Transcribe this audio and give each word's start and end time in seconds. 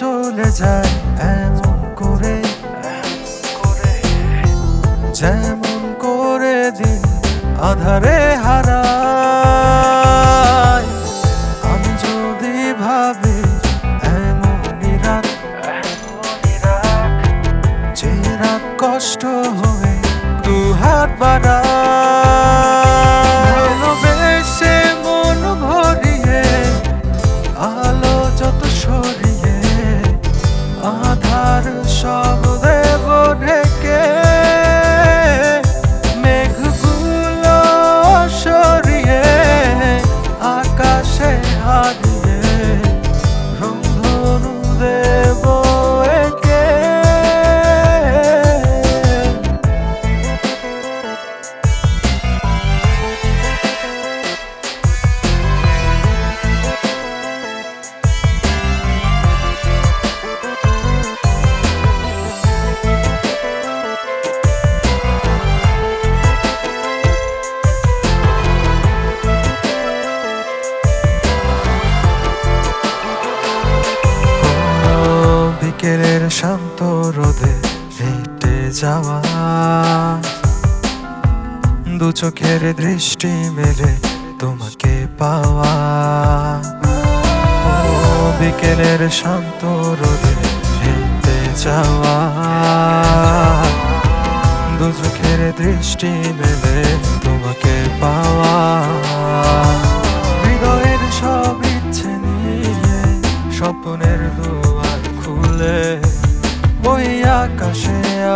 চলে 0.00 0.48
যায় 0.60 0.90
এমন 1.38 1.78
করে। 2.00 2.36
যেমন 5.18 5.82
করে 6.04 6.58
দিন 6.78 7.02
আধারে 7.68 8.18
হারা 8.44 8.82
আমি 11.70 11.92
যদি 12.04 12.56
ভাবি 12.82 13.38
এমনই 14.18 14.92
রাত, 15.04 15.26
যে 17.98 18.12
রাত 18.42 18.64
কষ্ট 18.82 19.22
হয়ে 19.58 19.94
দু 20.44 20.56
হাত 20.80 21.10
বাড়ায়। 21.20 22.31
শান্ত 76.32 76.82
রোদে 77.16 77.54
হেঁটে 77.98 78.56
যাওয়া। 78.72 79.18
দু 81.98 82.12
চোখের 82.12 82.62
দৃষ্টি 82.76 83.28
মেলে 83.28 83.92
তোমাকে 84.38 85.06
পাওয়া। 85.18 85.72
বিকেলের 88.40 89.10
শান্ত 89.10 89.64
রোদে 90.00 90.34
হেঁটে 90.82 91.38
যাওয়া। 91.64 92.16
দু 94.78 94.86
চোখের 94.92 95.40
দৃষ্টি 95.56 96.12
মেলে 96.38 96.91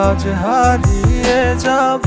আজ 0.00 0.22
হারিয়ে 0.42 1.40
যাব। 1.64 2.04